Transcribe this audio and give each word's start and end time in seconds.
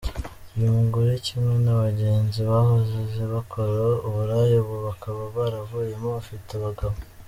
Uyu 0.57 0.77
mugore 0.79 1.11
kimwe 1.25 1.55
na 1.65 1.73
bagenzi 1.81 2.39
bahoze 2.49 2.99
bakora 3.33 3.73
uburaya 4.07 4.55
ubu 4.63 4.75
bakaba 4.85 5.21
baravuyemo 5.35 6.07
bafite 6.17 6.51
bagabo. 6.63 6.95